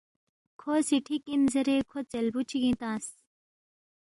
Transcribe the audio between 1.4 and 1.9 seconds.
زیرے